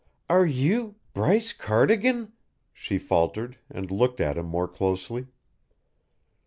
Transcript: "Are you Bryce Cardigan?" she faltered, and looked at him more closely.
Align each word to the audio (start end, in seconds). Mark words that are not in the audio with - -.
"Are 0.31 0.47
you 0.47 0.95
Bryce 1.13 1.53
Cardigan?" 1.53 2.31
she 2.73 2.97
faltered, 2.97 3.59
and 3.69 3.91
looked 3.91 4.19
at 4.19 4.35
him 4.35 4.47
more 4.47 4.67
closely. 4.67 5.27